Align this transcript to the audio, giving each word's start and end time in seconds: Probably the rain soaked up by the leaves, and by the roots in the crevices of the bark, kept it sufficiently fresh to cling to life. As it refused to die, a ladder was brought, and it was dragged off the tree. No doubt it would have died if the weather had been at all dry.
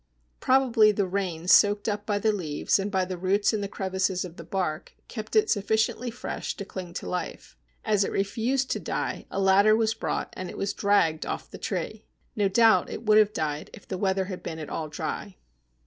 Probably 0.39 0.91
the 0.91 1.05
rain 1.05 1.47
soaked 1.47 1.87
up 1.87 2.07
by 2.07 2.17
the 2.17 2.31
leaves, 2.31 2.79
and 2.79 2.89
by 2.89 3.05
the 3.05 3.19
roots 3.19 3.53
in 3.53 3.61
the 3.61 3.67
crevices 3.67 4.25
of 4.25 4.35
the 4.35 4.43
bark, 4.43 4.93
kept 5.07 5.35
it 5.35 5.47
sufficiently 5.47 6.09
fresh 6.09 6.57
to 6.57 6.65
cling 6.65 6.93
to 6.95 7.07
life. 7.07 7.55
As 7.85 8.03
it 8.03 8.11
refused 8.11 8.71
to 8.71 8.79
die, 8.79 9.27
a 9.29 9.39
ladder 9.39 9.75
was 9.75 9.93
brought, 9.93 10.33
and 10.33 10.49
it 10.49 10.57
was 10.57 10.73
dragged 10.73 11.23
off 11.27 11.51
the 11.51 11.59
tree. 11.59 12.03
No 12.35 12.47
doubt 12.47 12.89
it 12.89 13.03
would 13.05 13.19
have 13.19 13.31
died 13.31 13.69
if 13.75 13.87
the 13.87 13.99
weather 13.99 14.25
had 14.25 14.41
been 14.41 14.57
at 14.57 14.71
all 14.71 14.87
dry. 14.89 15.37